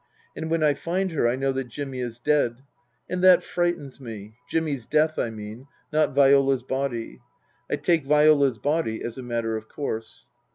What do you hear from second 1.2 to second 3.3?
I know that Jimmy is dead. And